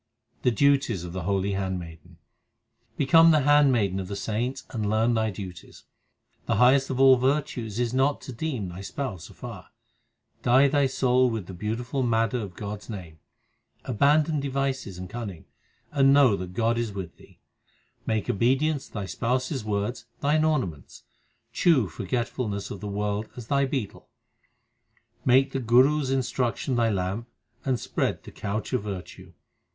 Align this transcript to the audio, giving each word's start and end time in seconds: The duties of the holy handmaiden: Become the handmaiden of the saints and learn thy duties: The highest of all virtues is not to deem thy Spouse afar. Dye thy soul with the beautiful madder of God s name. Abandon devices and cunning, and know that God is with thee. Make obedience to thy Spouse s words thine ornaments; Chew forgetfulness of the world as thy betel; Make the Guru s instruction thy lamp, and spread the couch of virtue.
The 0.41 0.49
duties 0.49 1.03
of 1.03 1.13
the 1.13 1.21
holy 1.25 1.51
handmaiden: 1.51 2.17
Become 2.97 3.29
the 3.29 3.41
handmaiden 3.41 3.99
of 3.99 4.07
the 4.07 4.15
saints 4.15 4.63
and 4.71 4.89
learn 4.89 5.13
thy 5.13 5.29
duties: 5.29 5.83
The 6.47 6.55
highest 6.55 6.89
of 6.89 6.99
all 6.99 7.17
virtues 7.17 7.79
is 7.79 7.93
not 7.93 8.19
to 8.21 8.33
deem 8.33 8.69
thy 8.69 8.81
Spouse 8.81 9.29
afar. 9.29 9.67
Dye 10.41 10.67
thy 10.67 10.87
soul 10.87 11.29
with 11.29 11.45
the 11.45 11.53
beautiful 11.53 12.01
madder 12.01 12.39
of 12.39 12.55
God 12.55 12.79
s 12.79 12.89
name. 12.89 13.19
Abandon 13.85 14.39
devices 14.39 14.97
and 14.97 15.07
cunning, 15.07 15.45
and 15.91 16.11
know 16.11 16.35
that 16.35 16.55
God 16.55 16.79
is 16.79 16.91
with 16.91 17.17
thee. 17.17 17.39
Make 18.07 18.27
obedience 18.27 18.87
to 18.87 18.93
thy 18.93 19.05
Spouse 19.05 19.51
s 19.51 19.63
words 19.63 20.05
thine 20.19 20.43
ornaments; 20.43 21.03
Chew 21.53 21.87
forgetfulness 21.87 22.71
of 22.71 22.79
the 22.79 22.87
world 22.87 23.29
as 23.35 23.45
thy 23.49 23.65
betel; 23.65 24.09
Make 25.25 25.51
the 25.51 25.59
Guru 25.59 26.01
s 26.01 26.09
instruction 26.09 26.75
thy 26.75 26.89
lamp, 26.89 27.27
and 27.63 27.79
spread 27.79 28.23
the 28.23 28.31
couch 28.31 28.73
of 28.73 28.81
virtue. 28.81 29.33